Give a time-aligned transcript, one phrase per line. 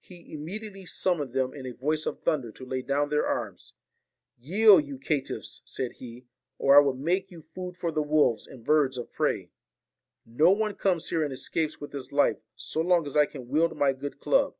[0.00, 3.74] He immediately summoned them in a voice of thunder to lay down their arms.'
[4.36, 6.26] Yield, you caitiffs!' said he,'
[6.58, 9.52] or I will make you food for the wolves and birds of prey.
[10.26, 13.76] No one comes here and escapes with his life so long as I can wield
[13.76, 14.56] my good club.'